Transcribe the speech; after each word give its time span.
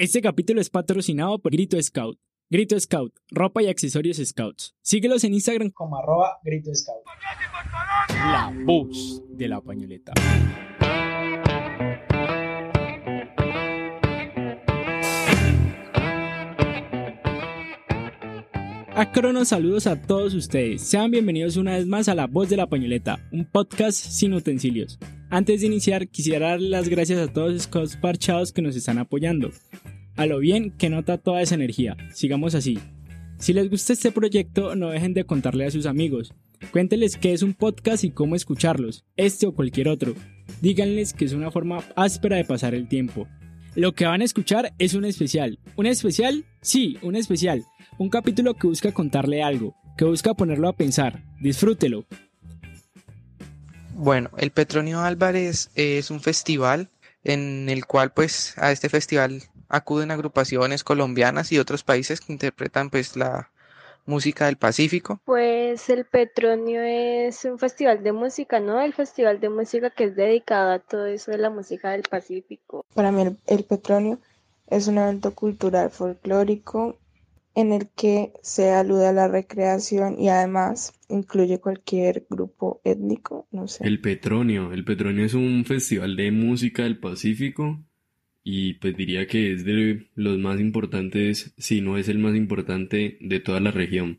Este 0.00 0.22
capítulo 0.22 0.62
es 0.62 0.70
patrocinado 0.70 1.38
por 1.40 1.52
Grito 1.52 1.76
Scout. 1.82 2.18
Grito 2.48 2.80
Scout, 2.80 3.14
ropa 3.30 3.62
y 3.62 3.66
accesorios 3.66 4.16
Scouts. 4.16 4.74
Síguelos 4.80 5.24
en 5.24 5.34
Instagram 5.34 5.68
como 5.72 5.98
arroba 5.98 6.38
Grito 6.42 6.74
Scout. 6.74 7.04
La 8.08 8.50
voz 8.64 9.22
de 9.28 9.46
la 9.46 9.60
pañoleta. 9.60 10.14
Acronos 18.94 19.48
saludos 19.48 19.86
a 19.86 20.00
todos 20.00 20.32
ustedes. 20.32 20.80
Sean 20.80 21.10
bienvenidos 21.10 21.58
una 21.58 21.76
vez 21.76 21.86
más 21.86 22.08
a 22.08 22.14
La 22.14 22.26
Voz 22.26 22.48
de 22.48 22.56
la 22.56 22.68
Pañoleta, 22.68 23.18
un 23.32 23.44
podcast 23.44 23.98
sin 23.98 24.32
utensilios. 24.32 24.98
Antes 25.28 25.60
de 25.60 25.66
iniciar, 25.66 26.08
quisiera 26.08 26.48
dar 26.48 26.60
las 26.62 26.88
gracias 26.88 27.18
a 27.18 27.30
todos 27.30 27.52
los 27.52 27.62
scouts 27.64 27.96
parchados 27.98 28.50
que 28.50 28.62
nos 28.62 28.76
están 28.76 28.96
apoyando. 28.96 29.50
A 30.20 30.26
lo 30.26 30.38
bien 30.38 30.70
que 30.72 30.90
nota 30.90 31.16
toda 31.16 31.40
esa 31.40 31.54
energía. 31.54 31.96
Sigamos 32.12 32.54
así. 32.54 32.78
Si 33.38 33.54
les 33.54 33.70
gusta 33.70 33.94
este 33.94 34.12
proyecto, 34.12 34.76
no 34.76 34.90
dejen 34.90 35.14
de 35.14 35.24
contarle 35.24 35.64
a 35.64 35.70
sus 35.70 35.86
amigos. 35.86 36.34
Cuéntenles 36.72 37.16
qué 37.16 37.32
es 37.32 37.42
un 37.42 37.54
podcast 37.54 38.04
y 38.04 38.10
cómo 38.10 38.36
escucharlos, 38.36 39.06
este 39.16 39.46
o 39.46 39.54
cualquier 39.54 39.88
otro. 39.88 40.12
Díganles 40.60 41.14
que 41.14 41.24
es 41.24 41.32
una 41.32 41.50
forma 41.50 41.82
áspera 41.96 42.36
de 42.36 42.44
pasar 42.44 42.74
el 42.74 42.86
tiempo. 42.86 43.28
Lo 43.74 43.94
que 43.94 44.04
van 44.04 44.20
a 44.20 44.26
escuchar 44.26 44.74
es 44.78 44.92
un 44.92 45.06
especial. 45.06 45.58
¿Un 45.76 45.86
especial? 45.86 46.44
Sí, 46.60 46.98
un 47.00 47.16
especial. 47.16 47.64
Un 47.96 48.10
capítulo 48.10 48.52
que 48.52 48.66
busca 48.66 48.92
contarle 48.92 49.42
algo, 49.42 49.74
que 49.96 50.04
busca 50.04 50.34
ponerlo 50.34 50.68
a 50.68 50.76
pensar. 50.76 51.24
Disfrútelo. 51.40 52.04
Bueno, 53.94 54.28
el 54.36 54.50
Petronio 54.50 55.00
Álvarez 55.00 55.70
es 55.76 56.10
un 56.10 56.20
festival 56.20 56.90
en 57.24 57.68
el 57.68 57.86
cual 57.86 58.12
pues 58.12 58.54
a 58.58 58.72
este 58.72 58.88
festival 58.88 59.42
acuden 59.70 60.10
agrupaciones 60.10 60.84
colombianas 60.84 61.50
y 61.52 61.58
otros 61.58 61.82
países 61.82 62.20
que 62.20 62.32
interpretan 62.32 62.90
pues 62.90 63.16
la 63.16 63.50
música 64.06 64.46
del 64.46 64.56
Pacífico. 64.56 65.20
Pues 65.24 65.88
el 65.88 66.04
Petronio 66.04 66.82
es 66.82 67.44
un 67.44 67.58
festival 67.58 68.02
de 68.02 68.12
música, 68.12 68.60
¿no? 68.60 68.80
El 68.80 68.92
festival 68.92 69.40
de 69.40 69.48
música 69.48 69.90
que 69.90 70.04
es 70.04 70.16
dedicado 70.16 70.72
a 70.72 70.78
todo 70.80 71.06
eso 71.06 71.30
de 71.30 71.38
la 71.38 71.50
música 71.50 71.90
del 71.90 72.02
Pacífico. 72.02 72.84
Para 72.94 73.12
mí 73.12 73.22
el, 73.22 73.36
el 73.46 73.64
Petronio 73.64 74.18
es 74.66 74.88
un 74.88 74.98
evento 74.98 75.34
cultural 75.34 75.90
folclórico 75.90 76.98
en 77.54 77.72
el 77.72 77.88
que 77.88 78.32
se 78.42 78.70
alude 78.70 79.08
a 79.08 79.12
la 79.12 79.28
recreación 79.28 80.20
y 80.20 80.28
además 80.28 80.92
incluye 81.08 81.58
cualquier 81.58 82.26
grupo 82.30 82.80
étnico, 82.84 83.46
no 83.50 83.66
sé. 83.66 83.86
El 83.86 84.00
Petronio, 84.00 84.72
el 84.72 84.84
Petronio 84.84 85.24
es 85.24 85.34
un 85.34 85.64
festival 85.64 86.16
de 86.16 86.30
música 86.30 86.84
del 86.84 86.98
Pacífico 86.98 87.80
y 88.42 88.74
pues 88.74 88.96
diría 88.96 89.26
que 89.26 89.52
es 89.52 89.64
de 89.64 90.08
los 90.14 90.38
más 90.38 90.60
importantes, 90.60 91.54
si 91.58 91.80
no 91.80 91.98
es 91.98 92.08
el 92.08 92.18
más 92.18 92.34
importante 92.36 93.18
de 93.20 93.40
toda 93.40 93.60
la 93.60 93.70
región. 93.70 94.18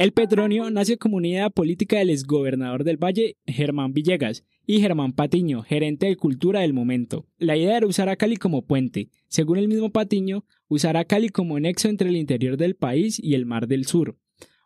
El 0.00 0.12
Petronio 0.12 0.70
nació 0.70 0.98
como 0.98 1.18
una 1.18 1.28
idea 1.28 1.50
política 1.50 1.98
del 1.98 2.08
exgobernador 2.08 2.84
del 2.84 2.96
Valle, 2.96 3.36
Germán 3.46 3.92
Villegas, 3.92 4.46
y 4.64 4.80
Germán 4.80 5.12
Patiño, 5.12 5.60
gerente 5.62 6.06
de 6.06 6.16
cultura 6.16 6.60
del 6.60 6.72
momento. 6.72 7.26
La 7.36 7.54
idea 7.54 7.76
era 7.76 7.86
usar 7.86 8.08
a 8.08 8.16
Cali 8.16 8.38
como 8.38 8.64
puente. 8.64 9.10
Según 9.28 9.58
el 9.58 9.68
mismo 9.68 9.90
Patiño, 9.90 10.46
usar 10.68 10.96
a 10.96 11.04
Cali 11.04 11.28
como 11.28 11.60
nexo 11.60 11.90
entre 11.90 12.08
el 12.08 12.16
interior 12.16 12.56
del 12.56 12.76
país 12.76 13.20
y 13.22 13.34
el 13.34 13.44
Mar 13.44 13.66
del 13.66 13.84
Sur. 13.84 14.16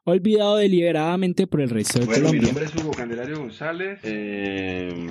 Olvidado 0.05 0.55
deliberadamente 0.55 1.48
por 1.48 1.62
el 1.62 1.70
resto 1.70 1.98
de 1.98 2.06
bueno, 2.06 2.28
Colombia. 2.28 2.40
Mi 2.40 2.46
nombre 2.46 2.66
es 2.66 2.74
Hugo 2.77 2.92
Candelario 2.92 3.40
González. 3.40 3.98
Eh, 4.05 5.08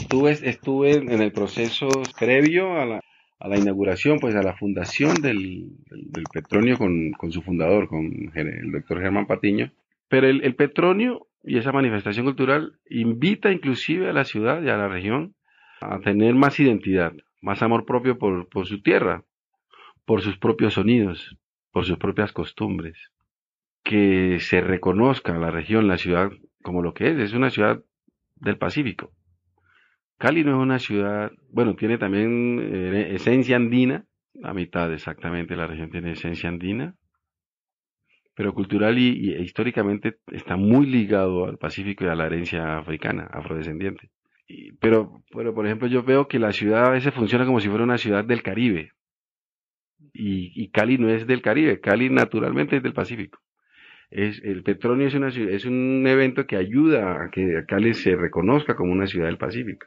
estuve, 0.00 0.38
estuve 0.42 0.92
en 0.92 1.20
el 1.20 1.32
proceso 1.32 1.88
previo 2.18 2.80
a 2.80 2.86
la, 2.86 3.00
a 3.38 3.48
la 3.48 3.58
inauguración, 3.58 4.18
pues 4.18 4.34
a 4.34 4.42
la 4.42 4.56
fundación 4.56 5.14
del, 5.16 5.70
del, 5.90 6.24
Petronio 6.32 6.78
con, 6.78 7.14
su 7.30 7.42
fundador, 7.42 7.88
con 7.88 8.32
el 8.34 8.72
doctor 8.72 9.00
Germán 9.00 9.26
Patiño. 9.26 9.72
Pero 10.08 10.28
el, 10.28 10.42
el, 10.42 10.54
Petronio 10.54 11.26
y 11.44 11.58
esa 11.58 11.72
manifestación 11.72 12.24
cultural 12.24 12.78
invita 12.88 13.52
inclusive 13.52 14.08
a 14.08 14.12
la 14.12 14.24
ciudad 14.24 14.62
y 14.62 14.68
a 14.68 14.76
la 14.76 14.88
región 14.88 15.34
a 15.80 16.00
tener 16.00 16.34
más 16.34 16.58
identidad, 16.58 17.12
más 17.42 17.62
amor 17.62 17.84
propio 17.84 18.18
por, 18.18 18.48
por 18.48 18.66
su 18.66 18.80
tierra, 18.82 19.24
por 20.04 20.22
sus 20.22 20.38
propios 20.38 20.74
sonidos, 20.74 21.36
por 21.72 21.84
sus 21.84 21.98
propias 21.98 22.32
costumbres. 22.32 22.96
Que 23.82 24.38
se 24.40 24.60
reconozca 24.60 25.36
la 25.38 25.50
región, 25.50 25.86
la 25.86 25.98
ciudad, 25.98 26.30
como 26.62 26.82
lo 26.82 26.94
que 26.94 27.10
es, 27.10 27.18
es 27.18 27.32
una 27.34 27.50
ciudad 27.50 27.82
del 28.36 28.56
Pacífico. 28.58 29.12
Cali 30.18 30.44
no 30.44 30.52
es 30.52 30.62
una 30.62 30.78
ciudad, 30.78 31.30
bueno, 31.50 31.76
tiene 31.76 31.98
también 31.98 32.58
eh, 32.60 33.14
esencia 33.14 33.56
andina, 33.56 34.06
la 34.34 34.54
mitad 34.54 34.92
exactamente 34.92 35.54
de 35.54 35.60
la 35.60 35.66
región 35.66 35.90
tiene 35.90 36.12
esencia 36.12 36.48
andina, 36.48 36.94
pero 38.34 38.54
cultural 38.54 38.98
y, 38.98 39.34
históricamente 39.40 40.18
está 40.32 40.56
muy 40.56 40.86
ligado 40.86 41.46
al 41.46 41.58
Pacífico 41.58 42.04
y 42.04 42.08
a 42.08 42.14
la 42.14 42.26
herencia 42.26 42.78
africana, 42.78 43.28
afrodescendiente. 43.30 44.10
Y, 44.46 44.72
pero, 44.72 45.22
por 45.30 45.66
ejemplo, 45.66 45.88
yo 45.88 46.02
veo 46.02 46.28
que 46.28 46.38
la 46.38 46.52
ciudad 46.52 46.86
a 46.86 46.90
veces 46.90 47.12
funciona 47.14 47.46
como 47.46 47.60
si 47.60 47.68
fuera 47.68 47.84
una 47.84 47.98
ciudad 47.98 48.24
del 48.24 48.42
Caribe. 48.42 48.92
Y, 50.12 50.70
Cali 50.70 50.98
no 50.98 51.10
es 51.10 51.26
del 51.26 51.42
Caribe, 51.42 51.80
Cali 51.80 52.08
naturalmente 52.08 52.76
es 52.76 52.82
del 52.82 52.94
Pacífico. 52.94 53.38
El 54.10 54.62
Petronio 54.62 55.08
es, 55.08 55.14
una, 55.14 55.28
es 55.28 55.64
un 55.64 56.06
evento 56.06 56.46
que 56.46 56.56
ayuda 56.56 57.24
a 57.24 57.30
que 57.30 57.64
Cali 57.66 57.92
se 57.92 58.16
reconozca 58.16 58.76
como 58.76 58.92
una 58.92 59.06
ciudad 59.06 59.26
del 59.26 59.38
Pacífico. 59.38 59.86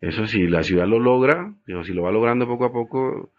Eso 0.00 0.26
si 0.26 0.46
la 0.46 0.62
ciudad 0.62 0.86
lo 0.86 0.98
logra, 0.98 1.54
o 1.74 1.84
si 1.84 1.92
lo 1.92 2.02
va 2.02 2.10
logrando 2.10 2.46
poco 2.46 2.64
a 2.66 2.72
poco, 2.72 3.32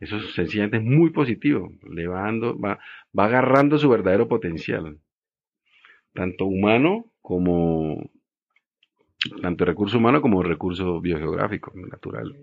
eso 0.00 0.20
sencillamente 0.20 0.78
es 0.78 0.82
muy 0.82 1.10
positivo, 1.10 1.72
le 1.90 2.06
va, 2.06 2.22
dando, 2.22 2.58
va, 2.58 2.78
va 3.16 3.24
agarrando 3.24 3.78
su 3.78 3.88
verdadero 3.88 4.28
potencial, 4.28 4.98
tanto 6.14 6.46
humano 6.46 7.12
como, 7.20 8.10
tanto 9.42 9.64
recurso 9.64 9.98
humano 9.98 10.20
como 10.20 10.42
recurso 10.42 11.00
biogeográfico, 11.00 11.72
natural. 11.74 12.36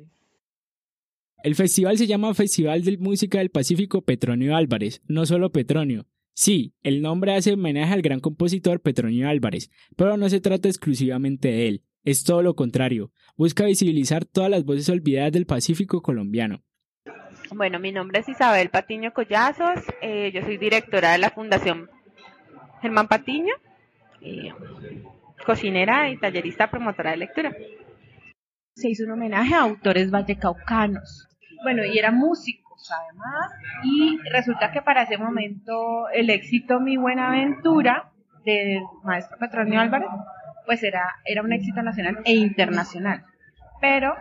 El 1.43 1.55
festival 1.55 1.97
se 1.97 2.07
llama 2.07 2.33
Festival 2.33 2.83
de 2.83 2.97
Música 2.97 3.37
del 3.37 3.51
Pacífico 3.51 4.01
Petronio 4.01 4.55
Álvarez, 4.55 5.01
no 5.07 5.25
solo 5.25 5.51
Petronio. 5.51 6.07
Sí, 6.33 6.73
el 6.83 7.01
nombre 7.01 7.33
hace 7.33 7.53
homenaje 7.53 7.93
al 7.93 8.01
gran 8.01 8.19
compositor 8.19 8.81
Petronio 8.81 9.29
Álvarez, 9.29 9.71
pero 9.95 10.17
no 10.17 10.27
se 10.27 10.41
trata 10.41 10.67
exclusivamente 10.67 11.47
de 11.47 11.67
él, 11.67 11.83
es 12.05 12.23
todo 12.23 12.41
lo 12.41 12.55
contrario, 12.55 13.11
busca 13.35 13.65
visibilizar 13.65 14.25
todas 14.25 14.49
las 14.49 14.63
voces 14.63 14.87
olvidadas 14.89 15.31
del 15.31 15.45
Pacífico 15.45 16.01
colombiano. 16.01 16.63
Bueno, 17.51 17.79
mi 17.79 17.91
nombre 17.91 18.19
es 18.19 18.29
Isabel 18.29 18.69
Patiño 18.69 19.11
Collazos, 19.11 19.81
eh, 20.01 20.31
yo 20.33 20.41
soy 20.41 20.57
directora 20.57 21.11
de 21.11 21.17
la 21.17 21.31
Fundación 21.31 21.89
Germán 22.81 23.07
Patiño, 23.07 23.53
eh, 24.21 24.53
cocinera 25.45 26.09
y 26.09 26.17
tallerista 26.17 26.69
promotora 26.69 27.11
de 27.11 27.17
lectura. 27.17 27.55
Se 28.75 28.89
hizo 28.89 29.05
un 29.05 29.11
homenaje 29.11 29.53
a 29.53 29.61
autores 29.61 30.11
vallecaucanos. 30.11 31.27
Bueno, 31.63 31.83
y 31.85 31.97
eran 31.97 32.17
músicos 32.17 32.91
además, 32.91 33.51
y 33.83 34.17
resulta 34.31 34.71
que 34.71 34.81
para 34.81 35.03
ese 35.03 35.17
momento 35.17 36.07
el 36.09 36.29
éxito 36.29 36.79
Mi 36.79 36.97
Buena 36.97 37.29
Aventura 37.29 38.11
del 38.43 38.83
maestro 39.03 39.37
Petronio 39.39 39.79
Álvarez, 39.79 40.09
pues 40.65 40.83
era, 40.83 41.15
era 41.25 41.41
un 41.41 41.53
éxito 41.53 41.81
nacional 41.81 42.19
e 42.25 42.33
internacional. 42.33 43.23
Pero 43.81 44.13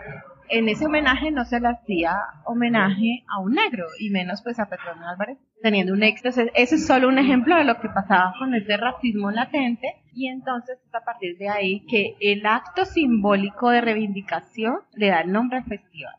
en 0.48 0.68
ese 0.68 0.86
homenaje 0.86 1.30
no 1.30 1.44
se 1.44 1.60
le 1.60 1.68
hacía 1.68 2.16
homenaje 2.44 3.24
a 3.28 3.40
un 3.40 3.52
negro, 3.52 3.86
y 3.98 4.10
menos 4.10 4.42
pues 4.42 4.58
a 4.58 4.68
Petronio 4.68 5.06
Álvarez 5.08 5.38
teniendo 5.62 5.94
un 5.94 6.02
éxito. 6.02 6.28
Ese 6.28 6.74
es 6.74 6.86
solo 6.86 7.08
un 7.08 7.18
ejemplo 7.18 7.56
de 7.56 7.64
lo 7.64 7.80
que 7.80 7.88
pasaba 7.88 8.34
con 8.38 8.54
ese 8.54 8.76
racismo 8.76 9.30
latente, 9.30 9.86
y 10.12 10.28
entonces 10.28 10.78
es 10.86 10.94
a 10.94 11.04
partir 11.04 11.38
de 11.38 11.48
ahí 11.48 11.86
que 11.86 12.16
el 12.20 12.44
acto 12.46 12.84
simbólico 12.84 13.70
de 13.70 13.80
reivindicación 13.80 14.80
le 14.94 15.08
da 15.08 15.20
el 15.20 15.32
nombre 15.32 15.58
al 15.58 15.64
festival. 15.64 16.14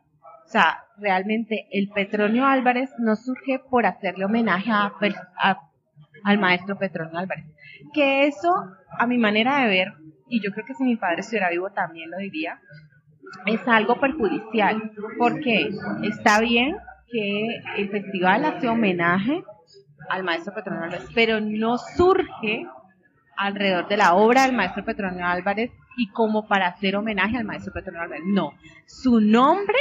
O 0.45 0.47
sea, 0.47 0.83
realmente 0.97 1.67
el 1.71 1.89
Petronio 1.89 2.45
Álvarez 2.45 2.91
no 2.99 3.15
surge 3.15 3.59
por 3.59 3.85
hacerle 3.85 4.25
homenaje 4.25 4.71
a, 4.71 4.91
a, 5.37 5.59
al 6.23 6.39
maestro 6.39 6.77
Petronio 6.77 7.17
Álvarez. 7.17 7.45
Que 7.93 8.25
eso, 8.27 8.51
a 8.97 9.07
mi 9.07 9.17
manera 9.17 9.59
de 9.61 9.67
ver, 9.67 9.93
y 10.35 10.41
yo 10.41 10.51
creo 10.51 10.65
que 10.65 10.73
si 10.73 10.83
mi 10.83 10.97
padre 10.97 11.21
estuviera 11.21 11.49
vivo 11.49 11.69
también 11.69 12.11
lo 12.11 12.17
diría, 12.17 12.59
es 13.45 13.65
algo 13.67 13.99
perjudicial, 13.99 14.91
porque 15.17 15.69
está 16.03 16.41
bien 16.41 16.75
que 17.09 17.61
el 17.77 17.89
festival 17.89 18.43
hace 18.43 18.67
homenaje 18.67 19.43
al 20.09 20.23
maestro 20.23 20.53
Petronio 20.53 20.83
Álvarez, 20.83 21.07
pero 21.15 21.39
no 21.39 21.77
surge 21.77 22.67
alrededor 23.37 23.87
de 23.87 23.97
la 23.97 24.15
obra 24.15 24.45
del 24.45 24.55
maestro 24.55 24.83
Petronio 24.83 25.25
Álvarez 25.25 25.71
y 25.97 26.09
como 26.09 26.47
para 26.47 26.67
hacer 26.67 26.97
homenaje 26.97 27.37
al 27.37 27.45
maestro 27.45 27.71
Petronio 27.71 28.01
Álvarez. 28.01 28.25
No, 28.27 28.51
su 28.85 29.21
nombre 29.21 29.77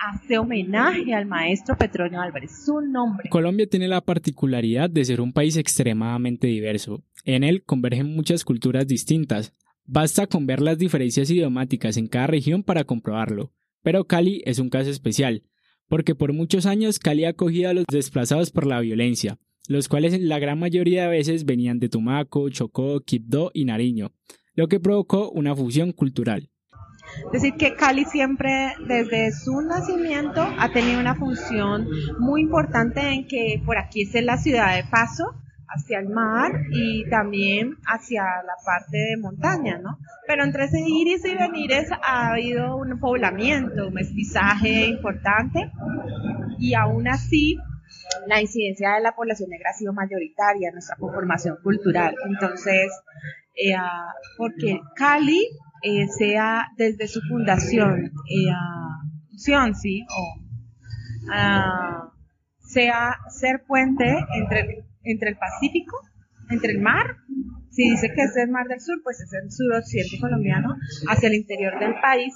hace 0.00 0.38
homenaje 0.38 1.14
al 1.14 1.26
maestro 1.26 1.76
Petronio 1.76 2.20
Álvarez, 2.20 2.64
su 2.64 2.80
nombre. 2.80 3.28
Colombia 3.28 3.68
tiene 3.68 3.86
la 3.86 4.00
particularidad 4.00 4.90
de 4.90 5.04
ser 5.04 5.20
un 5.20 5.32
país 5.32 5.56
extremadamente 5.56 6.46
diverso. 6.46 7.04
En 7.24 7.44
él 7.44 7.62
convergen 7.64 8.14
muchas 8.14 8.44
culturas 8.44 8.86
distintas. 8.86 9.54
Basta 9.92 10.28
con 10.28 10.46
ver 10.46 10.60
las 10.62 10.78
diferencias 10.78 11.28
idiomáticas 11.30 11.96
en 11.96 12.06
cada 12.06 12.28
región 12.28 12.62
para 12.62 12.84
comprobarlo. 12.84 13.50
Pero 13.82 14.04
Cali 14.04 14.40
es 14.46 14.60
un 14.60 14.68
caso 14.68 14.88
especial, 14.88 15.42
porque 15.88 16.14
por 16.14 16.32
muchos 16.32 16.64
años 16.64 17.00
Cali 17.00 17.24
ha 17.24 17.30
acogido 17.30 17.70
a 17.70 17.74
los 17.74 17.86
desplazados 17.90 18.52
por 18.52 18.66
la 18.66 18.78
violencia, 18.78 19.40
los 19.66 19.88
cuales 19.88 20.20
la 20.20 20.38
gran 20.38 20.60
mayoría 20.60 21.02
de 21.02 21.08
veces 21.08 21.44
venían 21.44 21.80
de 21.80 21.88
Tumaco, 21.88 22.48
Chocó, 22.50 23.00
Quibdó 23.00 23.50
y 23.52 23.64
Nariño, 23.64 24.12
lo 24.54 24.68
que 24.68 24.78
provocó 24.78 25.28
una 25.32 25.56
fusión 25.56 25.90
cultural. 25.90 26.50
Decir 27.32 27.54
que 27.54 27.74
Cali 27.74 28.04
siempre, 28.04 28.74
desde 28.86 29.32
su 29.32 29.60
nacimiento, 29.60 30.46
ha 30.56 30.72
tenido 30.72 31.00
una 31.00 31.16
función 31.16 31.88
muy 32.20 32.42
importante 32.42 33.00
en 33.00 33.26
que 33.26 33.60
por 33.66 33.76
aquí 33.76 34.02
es 34.02 34.24
la 34.24 34.38
ciudad 34.38 34.76
de 34.76 34.88
paso 34.88 35.24
hacia 35.70 36.00
el 36.00 36.08
mar 36.08 36.52
y 36.70 37.08
también 37.08 37.76
hacia 37.86 38.22
la 38.22 38.54
parte 38.64 38.96
de 38.96 39.16
montaña, 39.18 39.78
¿no? 39.78 39.98
Pero 40.26 40.44
entre 40.44 40.64
ese 40.64 40.80
iris 40.80 41.24
y 41.24 41.34
venires 41.34 41.88
ha 41.92 42.32
habido 42.32 42.76
un 42.76 42.98
poblamiento, 42.98 43.88
un 43.88 43.94
mestizaje 43.94 44.86
importante 44.86 45.70
y 46.58 46.74
aún 46.74 47.08
así 47.08 47.56
la 48.26 48.40
incidencia 48.40 48.94
de 48.94 49.00
la 49.00 49.12
población 49.12 49.50
negra 49.50 49.70
ha 49.70 49.78
sido 49.78 49.92
mayoritaria 49.92 50.68
en 50.68 50.74
nuestra 50.74 50.96
conformación 50.96 51.56
cultural. 51.62 52.14
Entonces, 52.28 52.92
eh, 53.54 53.74
ah, 53.74 54.12
porque 54.36 54.80
Cali 54.94 55.46
eh, 55.82 56.06
sea 56.08 56.68
desde 56.76 57.08
su 57.08 57.20
fundación, 57.22 58.12
eh, 58.28 58.52
¿sí? 59.36 60.04
O, 60.10 60.34
ah, 61.32 62.12
sea 62.58 63.16
ser 63.28 63.64
puente 63.66 64.24
entre, 64.34 64.84
entre 65.02 65.30
el 65.30 65.36
Pacífico, 65.36 65.96
entre 66.50 66.72
el 66.72 66.80
mar, 66.80 67.16
si 67.70 67.88
dice 67.88 68.08
que 68.14 68.22
es 68.22 68.36
el 68.36 68.50
mar 68.50 68.66
del 68.66 68.80
sur, 68.80 69.00
pues 69.02 69.20
es 69.20 69.32
el 69.32 69.50
suroccidente 69.50 70.18
colombiano, 70.20 70.74
hacia 71.08 71.28
el 71.28 71.36
interior 71.36 71.78
del 71.78 71.94
país, 72.00 72.34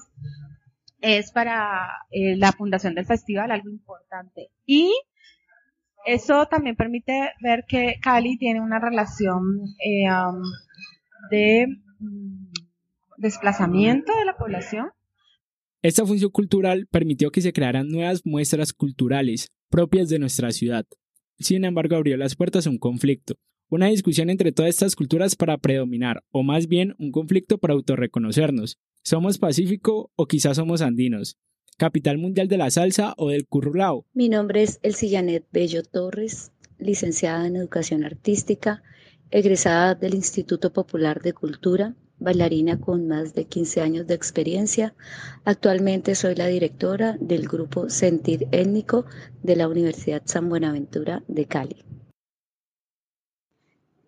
es 1.00 1.32
para 1.32 1.88
eh, 2.10 2.36
la 2.36 2.52
fundación 2.52 2.94
del 2.94 3.04
festival 3.04 3.50
algo 3.50 3.68
importante. 3.68 4.50
Y 4.64 4.92
eso 6.06 6.46
también 6.46 6.76
permite 6.76 7.32
ver 7.42 7.64
que 7.66 7.96
Cali 8.00 8.38
tiene 8.38 8.60
una 8.60 8.78
relación 8.78 9.42
eh, 9.84 10.06
de 11.30 11.66
mm, 11.98 12.46
desplazamiento 13.18 14.12
de 14.16 14.24
la 14.24 14.36
población. 14.36 14.90
Esta 15.82 16.06
función 16.06 16.30
cultural 16.30 16.86
permitió 16.90 17.30
que 17.30 17.42
se 17.42 17.52
crearan 17.52 17.88
nuevas 17.88 18.22
muestras 18.24 18.72
culturales 18.72 19.50
propias 19.68 20.08
de 20.08 20.18
nuestra 20.18 20.50
ciudad. 20.50 20.86
Sin 21.38 21.64
embargo, 21.64 21.96
abrió 21.96 22.16
las 22.16 22.36
puertas 22.36 22.66
a 22.66 22.70
un 22.70 22.78
conflicto, 22.78 23.34
una 23.68 23.88
discusión 23.88 24.30
entre 24.30 24.52
todas 24.52 24.70
estas 24.70 24.94
culturas 24.94 25.36
para 25.36 25.58
predominar, 25.58 26.22
o 26.30 26.42
más 26.42 26.68
bien 26.68 26.94
un 26.98 27.10
conflicto 27.10 27.58
para 27.58 27.74
autorreconocernos. 27.74 28.78
¿Somos 29.02 29.38
Pacífico 29.38 30.10
o 30.16 30.26
quizás 30.26 30.56
somos 30.56 30.80
andinos? 30.80 31.36
¿Capital 31.76 32.18
mundial 32.18 32.46
de 32.46 32.56
la 32.56 32.70
salsa 32.70 33.14
o 33.16 33.30
del 33.30 33.46
currulao? 33.46 34.06
Mi 34.12 34.28
nombre 34.28 34.62
es 34.62 34.78
Elsillanet 34.82 35.44
Bello 35.52 35.82
Torres, 35.82 36.52
licenciada 36.78 37.46
en 37.46 37.56
Educación 37.56 38.04
Artística, 38.04 38.82
egresada 39.30 39.96
del 39.96 40.14
Instituto 40.14 40.72
Popular 40.72 41.20
de 41.20 41.32
Cultura, 41.32 41.96
bailarina 42.18 42.80
con 42.80 43.08
más 43.08 43.34
de 43.34 43.44
15 43.44 43.80
años 43.80 44.06
de 44.06 44.14
experiencia. 44.14 44.94
Actualmente 45.44 46.14
soy 46.14 46.34
la 46.34 46.46
directora 46.46 47.16
del 47.20 47.48
grupo 47.48 47.90
Sentir 47.90 48.48
Étnico 48.52 49.06
de 49.42 49.56
la 49.56 49.68
Universidad 49.68 50.22
San 50.24 50.48
Buenaventura 50.48 51.22
de 51.28 51.46
Cali. 51.46 51.84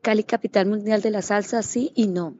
Cali, 0.02 0.24
capital 0.24 0.66
mundial 0.66 1.02
de 1.02 1.10
la 1.10 1.22
salsa, 1.22 1.62
sí 1.62 1.90
y 1.94 2.06
no. 2.06 2.36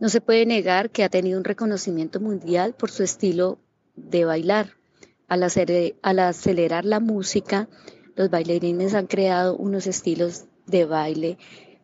No 0.00 0.08
se 0.08 0.20
puede 0.20 0.44
negar 0.44 0.90
que 0.90 1.04
ha 1.04 1.08
tenido 1.08 1.38
un 1.38 1.44
reconocimiento 1.44 2.18
mundial 2.18 2.74
por 2.74 2.90
su 2.90 3.04
estilo 3.04 3.58
de 3.94 4.24
bailar. 4.24 4.70
Al, 5.28 5.44
acelerar 5.44 6.84
la 6.84 6.98
música, 7.00 7.68
los 8.16 8.28
bailarines 8.28 8.94
han 8.94 9.06
creado 9.06 9.56
unos 9.56 9.86
estilos 9.86 10.46
de 10.66 10.84
baile 10.84 11.38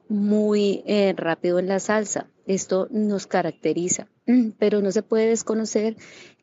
muy 0.09 0.83
eh, 0.87 1.15
rápido 1.17 1.59
en 1.59 1.69
la 1.69 1.79
salsa. 1.79 2.29
Esto 2.49 2.89
nos 2.91 3.27
caracteriza, 3.27 4.09
pero 4.59 4.81
no 4.81 4.91
se 4.91 5.03
puede 5.03 5.29
desconocer 5.29 5.97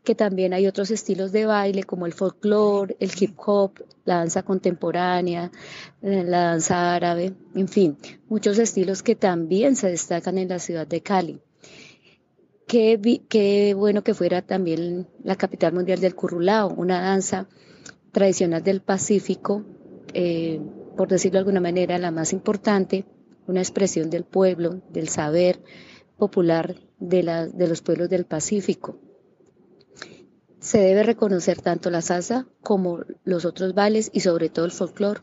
que 0.03 0.13
también 0.13 0.53
hay 0.53 0.67
otros 0.67 0.91
estilos 0.91 1.31
de 1.31 1.47
baile 1.47 1.83
como 1.83 2.05
el 2.05 2.13
folclore, 2.13 2.95
el 2.99 3.09
hip 3.19 3.35
hop, 3.43 3.83
la 4.05 4.17
danza 4.17 4.43
contemporánea, 4.43 5.51
eh, 6.03 6.23
la 6.23 6.43
danza 6.43 6.93
árabe, 6.93 7.33
en 7.55 7.67
fin, 7.67 7.97
muchos 8.29 8.59
estilos 8.59 9.01
que 9.01 9.15
también 9.15 9.75
se 9.75 9.89
destacan 9.89 10.37
en 10.37 10.49
la 10.49 10.59
ciudad 10.59 10.85
de 10.85 11.01
Cali. 11.01 11.41
Qué, 12.67 13.73
bueno 13.75 14.03
que 14.03 14.13
fuera 14.13 14.43
también 14.43 15.07
la 15.23 15.35
capital 15.35 15.73
mundial 15.73 15.99
del 15.99 16.13
currulao, 16.13 16.69
una 16.69 17.01
danza 17.01 17.47
tradicional 18.11 18.61
del 18.61 18.81
Pacífico, 18.81 19.63
eh, 20.13 20.61
por 20.95 21.07
decirlo 21.07 21.37
de 21.37 21.39
alguna 21.39 21.61
manera, 21.61 21.97
la 21.97 22.11
más 22.11 22.31
importante, 22.31 23.05
una 23.47 23.61
expresión 23.61 24.11
del 24.11 24.23
pueblo, 24.23 24.81
del 24.89 25.09
saber 25.09 25.59
popular 26.17 26.75
de, 26.99 27.23
los 27.67 27.81
pueblos 27.81 28.09
del 28.09 28.25
Pacífico. 28.25 28.97
Se 30.59 30.79
debe 30.79 31.03
reconocer 31.03 31.61
tanto 31.61 31.89
la 31.89 32.01
salsa 32.01 32.47
como 32.61 33.01
los 33.23 33.45
otros 33.45 33.73
bailes 33.75 34.09
y 34.13 34.21
sobre 34.21 34.49
todo 34.49 34.65
el 34.65 34.71
folclore. 34.71 35.21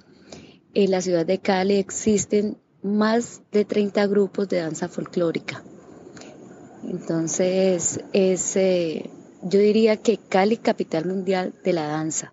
En 0.75 0.91
la 0.91 1.01
ciudad 1.01 1.27
de 1.27 1.39
Cali 1.39 1.77
existen 1.77 2.59
más 2.83 3.43
de 3.51 3.65
30 3.65 4.07
grupos 4.07 4.49
de 4.49 4.59
danza 4.59 4.89
folclórica. 4.89 5.65
Entonces, 6.89 8.01
es, 8.13 8.57
eh, 8.57 9.11
yo 9.43 9.59
diría 9.59 9.97
que 9.97 10.19
Cali, 10.19 10.57
capital 10.57 11.07
mundial 11.07 11.55
de 11.65 11.73
la 11.73 11.87
danza. 11.87 12.33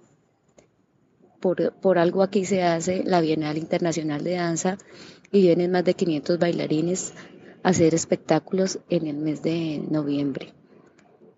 Por, 1.39 1.73
por, 1.73 1.97
algo 1.97 2.21
aquí 2.21 2.45
se 2.45 2.63
hace 2.63 3.03
la 3.05 3.21
Bienal 3.21 3.57
Internacional 3.57 4.23
de 4.23 4.33
Danza 4.33 4.77
y 5.31 5.41
vienen 5.41 5.71
más 5.71 5.85
de 5.85 5.93
500 5.93 6.37
bailarines 6.37 7.13
hacer 7.63 7.93
espectáculos 7.93 8.79
en 8.89 9.07
el 9.07 9.17
mes 9.17 9.41
de 9.41 9.81
noviembre. 9.89 10.53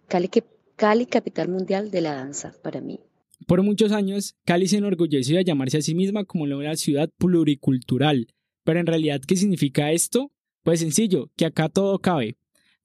Cali, 0.07 0.29
Cali, 0.75 1.05
capital 1.05 1.49
mundial 1.49 1.91
de 1.91 2.01
la 2.01 2.13
danza, 2.13 2.53
para 2.63 2.81
mí. 2.81 2.99
Por 3.47 3.63
muchos 3.63 3.91
años, 3.91 4.35
Cali 4.45 4.67
se 4.67 4.77
enorgulleció 4.77 5.37
de 5.37 5.43
llamarse 5.43 5.77
a 5.77 5.81
sí 5.81 5.95
misma 5.95 6.25
como 6.25 6.43
una 6.43 6.75
ciudad 6.75 7.09
pluricultural. 7.17 8.27
Pero 8.63 8.79
en 8.79 8.85
realidad, 8.85 9.21
¿qué 9.21 9.35
significa 9.35 9.91
esto? 9.91 10.31
Pues 10.63 10.79
sencillo, 10.79 11.31
que 11.35 11.45
acá 11.45 11.69
todo 11.69 11.99
cabe. 11.99 12.37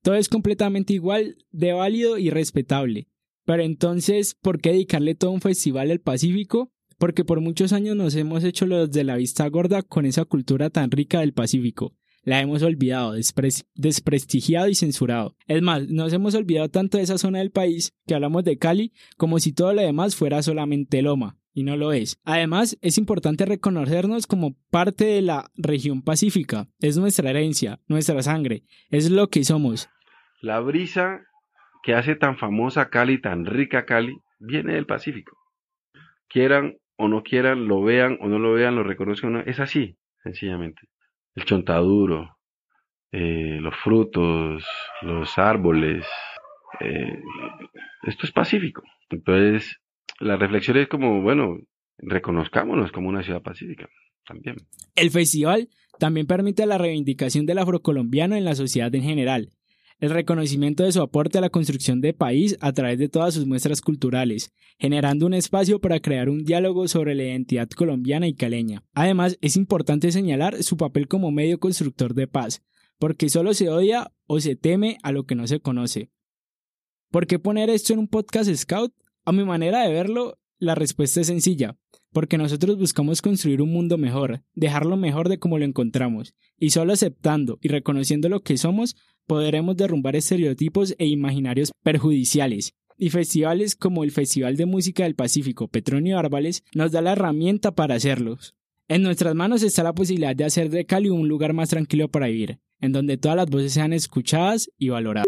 Todo 0.02 0.14
es 0.14 0.28
completamente 0.28 0.94
igual, 0.94 1.36
de 1.50 1.72
válido 1.72 2.16
y 2.16 2.30
respetable. 2.30 3.08
Pero 3.44 3.62
entonces, 3.62 4.34
¿por 4.34 4.60
qué 4.60 4.72
dedicarle 4.72 5.14
todo 5.14 5.30
un 5.30 5.40
festival 5.40 5.90
al 5.90 6.00
Pacífico? 6.00 6.72
Porque 6.98 7.24
por 7.24 7.40
muchos 7.40 7.72
años 7.72 7.96
nos 7.96 8.14
hemos 8.14 8.42
hecho 8.42 8.66
los 8.66 8.90
de 8.90 9.04
la 9.04 9.16
vista 9.16 9.46
gorda 9.48 9.82
con 9.82 10.06
esa 10.06 10.24
cultura 10.24 10.70
tan 10.70 10.90
rica 10.90 11.20
del 11.20 11.34
Pacífico. 11.34 11.94
La 12.26 12.40
hemos 12.40 12.64
olvidado, 12.64 13.14
desprestigiado 13.76 14.68
y 14.68 14.74
censurado. 14.74 15.36
Es 15.46 15.62
más, 15.62 15.88
nos 15.88 16.12
hemos 16.12 16.34
olvidado 16.34 16.68
tanto 16.68 16.98
de 16.98 17.04
esa 17.04 17.18
zona 17.18 17.38
del 17.38 17.52
país 17.52 17.94
que 18.04 18.16
hablamos 18.16 18.42
de 18.42 18.58
Cali 18.58 18.92
como 19.16 19.38
si 19.38 19.52
todo 19.52 19.72
lo 19.72 19.80
demás 19.80 20.16
fuera 20.16 20.42
solamente 20.42 21.02
Loma, 21.02 21.38
y 21.54 21.62
no 21.62 21.76
lo 21.76 21.92
es. 21.92 22.18
Además, 22.24 22.78
es 22.82 22.98
importante 22.98 23.46
reconocernos 23.46 24.26
como 24.26 24.56
parte 24.72 25.04
de 25.04 25.22
la 25.22 25.52
región 25.54 26.02
pacífica. 26.02 26.66
Es 26.80 26.98
nuestra 26.98 27.30
herencia, 27.30 27.78
nuestra 27.86 28.20
sangre, 28.24 28.64
es 28.90 29.08
lo 29.08 29.28
que 29.28 29.44
somos. 29.44 29.88
La 30.42 30.58
brisa 30.58 31.20
que 31.84 31.94
hace 31.94 32.16
tan 32.16 32.38
famosa 32.38 32.90
Cali, 32.90 33.20
tan 33.20 33.46
rica 33.46 33.84
Cali, 33.84 34.16
viene 34.40 34.74
del 34.74 34.86
Pacífico. 34.86 35.36
Quieran 36.28 36.78
o 36.96 37.06
no 37.06 37.22
quieran, 37.22 37.68
lo 37.68 37.84
vean 37.84 38.18
o 38.20 38.26
no 38.26 38.40
lo 38.40 38.52
vean, 38.52 38.74
lo 38.74 38.82
reconozcan, 38.82 39.32
no, 39.32 39.40
es 39.42 39.60
así, 39.60 39.96
sencillamente. 40.24 40.88
El 41.36 41.44
chontaduro, 41.44 42.36
eh, 43.12 43.58
los 43.60 43.74
frutos, 43.76 44.64
los 45.02 45.38
árboles, 45.38 46.04
eh, 46.80 47.22
esto 48.02 48.26
es 48.26 48.32
pacífico. 48.32 48.82
Entonces, 49.10 49.78
la 50.18 50.36
reflexión 50.36 50.78
es 50.78 50.88
como, 50.88 51.22
bueno, 51.22 51.58
reconozcámonos 51.98 52.90
como 52.90 53.08
una 53.08 53.22
ciudad 53.22 53.42
pacífica 53.42 53.88
también. 54.26 54.56
El 54.94 55.10
festival 55.10 55.68
también 55.98 56.26
permite 56.26 56.66
la 56.66 56.78
reivindicación 56.78 57.46
del 57.46 57.58
afrocolombiano 57.58 58.34
en 58.34 58.44
la 58.44 58.54
sociedad 58.54 58.94
en 58.94 59.02
general 59.02 59.50
el 59.98 60.10
reconocimiento 60.10 60.84
de 60.84 60.92
su 60.92 61.00
aporte 61.00 61.38
a 61.38 61.40
la 61.40 61.50
construcción 61.50 62.00
de 62.00 62.12
país 62.12 62.56
a 62.60 62.72
través 62.72 62.98
de 62.98 63.08
todas 63.08 63.34
sus 63.34 63.46
muestras 63.46 63.80
culturales, 63.80 64.52
generando 64.78 65.26
un 65.26 65.34
espacio 65.34 65.80
para 65.80 66.00
crear 66.00 66.28
un 66.28 66.44
diálogo 66.44 66.86
sobre 66.88 67.14
la 67.14 67.24
identidad 67.24 67.68
colombiana 67.70 68.26
y 68.26 68.34
caleña. 68.34 68.84
Además, 68.94 69.38
es 69.40 69.56
importante 69.56 70.12
señalar 70.12 70.62
su 70.62 70.76
papel 70.76 71.08
como 71.08 71.30
medio 71.30 71.58
constructor 71.58 72.14
de 72.14 72.26
paz, 72.26 72.62
porque 72.98 73.28
solo 73.28 73.54
se 73.54 73.70
odia 73.70 74.12
o 74.26 74.40
se 74.40 74.56
teme 74.56 74.98
a 75.02 75.12
lo 75.12 75.24
que 75.24 75.34
no 75.34 75.46
se 75.46 75.60
conoce. 75.60 76.10
¿Por 77.10 77.26
qué 77.26 77.38
poner 77.38 77.70
esto 77.70 77.92
en 77.92 78.00
un 78.00 78.08
podcast 78.08 78.52
scout? 78.54 78.92
A 79.24 79.32
mi 79.32 79.44
manera 79.44 79.82
de 79.82 79.92
verlo, 79.92 80.38
la 80.58 80.74
respuesta 80.74 81.20
es 81.20 81.26
sencilla, 81.26 81.76
porque 82.12 82.38
nosotros 82.38 82.78
buscamos 82.78 83.22
construir 83.22 83.60
un 83.60 83.70
mundo 83.70 83.98
mejor, 83.98 84.42
dejarlo 84.54 84.96
mejor 84.96 85.28
de 85.28 85.38
como 85.38 85.58
lo 85.58 85.64
encontramos, 85.64 86.34
y 86.58 86.70
solo 86.70 86.92
aceptando 86.92 87.58
y 87.60 87.68
reconociendo 87.68 88.28
lo 88.28 88.40
que 88.40 88.56
somos, 88.56 88.96
podremos 89.26 89.76
derrumbar 89.76 90.16
estereotipos 90.16 90.94
e 90.98 91.06
imaginarios 91.06 91.72
perjudiciales. 91.82 92.74
Y 92.98 93.10
festivales 93.10 93.76
como 93.76 94.04
el 94.04 94.10
Festival 94.10 94.56
de 94.56 94.64
Música 94.64 95.02
del 95.02 95.14
Pacífico 95.14 95.68
Petronio 95.68 96.18
Árvales 96.18 96.64
nos 96.74 96.92
da 96.92 97.02
la 97.02 97.12
herramienta 97.12 97.74
para 97.74 97.96
hacerlos. 97.96 98.54
En 98.88 99.02
nuestras 99.02 99.34
manos 99.34 99.62
está 99.62 99.82
la 99.82 99.94
posibilidad 99.94 100.34
de 100.34 100.44
hacer 100.44 100.70
de 100.70 100.86
Cali 100.86 101.10
un 101.10 101.28
lugar 101.28 101.52
más 101.52 101.68
tranquilo 101.68 102.08
para 102.08 102.28
vivir, 102.28 102.60
en 102.80 102.92
donde 102.92 103.18
todas 103.18 103.36
las 103.36 103.50
voces 103.50 103.72
sean 103.72 103.92
escuchadas 103.92 104.70
y 104.78 104.88
valoradas. 104.88 105.26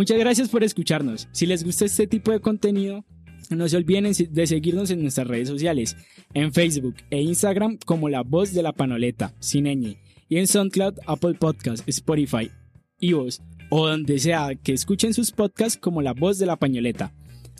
Muchas 0.00 0.18
gracias 0.18 0.48
por 0.48 0.64
escucharnos. 0.64 1.28
Si 1.30 1.44
les 1.44 1.62
gusta 1.62 1.84
este 1.84 2.06
tipo 2.06 2.30
de 2.30 2.40
contenido, 2.40 3.04
no 3.50 3.68
se 3.68 3.76
olviden 3.76 4.10
de 4.30 4.46
seguirnos 4.46 4.90
en 4.90 5.02
nuestras 5.02 5.26
redes 5.26 5.46
sociales, 5.46 5.94
en 6.32 6.54
Facebook 6.54 6.94
e 7.10 7.20
Instagram 7.20 7.76
como 7.84 8.08
La 8.08 8.22
Voz 8.22 8.54
de 8.54 8.62
la 8.62 8.72
Panoleta, 8.72 9.34
sin 9.40 9.66
y 9.66 9.98
en 10.30 10.46
SoundCloud, 10.46 11.00
Apple 11.06 11.34
Podcast, 11.34 11.86
Spotify, 11.86 12.50
iVoox 13.00 13.40
o 13.68 13.88
donde 13.88 14.18
sea 14.18 14.54
que 14.54 14.72
escuchen 14.72 15.12
sus 15.12 15.32
podcasts 15.32 15.78
como 15.78 16.00
La 16.00 16.14
Voz 16.14 16.38
de 16.38 16.46
la 16.46 16.56
Pañoleta. 16.56 17.12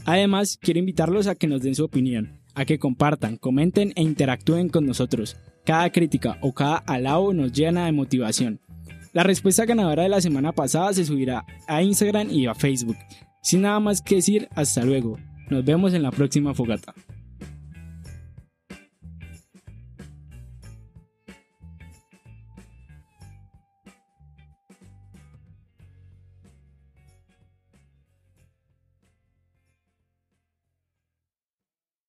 Además, 0.06 0.56
quiero 0.58 0.80
invitarlos 0.80 1.26
a 1.26 1.34
que 1.34 1.46
nos 1.46 1.60
den 1.60 1.74
su 1.74 1.84
opinión, 1.84 2.40
a 2.54 2.64
que 2.64 2.78
compartan, 2.78 3.36
comenten 3.36 3.92
e 3.96 4.02
interactúen 4.02 4.70
con 4.70 4.86
nosotros. 4.86 5.36
Cada 5.66 5.90
crítica 5.92 6.38
o 6.40 6.54
cada 6.54 6.76
alabo 6.76 7.34
nos 7.34 7.52
llena 7.52 7.84
de 7.84 7.92
motivación. 7.92 8.62
La 9.12 9.24
respuesta 9.24 9.64
ganadora 9.64 10.04
de 10.04 10.08
la 10.08 10.20
semana 10.20 10.52
pasada 10.52 10.92
se 10.92 11.04
subirá 11.04 11.44
a 11.66 11.82
Instagram 11.82 12.30
y 12.30 12.46
a 12.46 12.54
Facebook. 12.54 12.96
Sin 13.42 13.62
nada 13.62 13.80
más 13.80 14.00
que 14.02 14.16
decir, 14.16 14.48
hasta 14.54 14.84
luego. 14.84 15.18
Nos 15.48 15.64
vemos 15.64 15.94
en 15.94 16.02
la 16.02 16.12
próxima 16.12 16.54
fogata. 16.54 16.94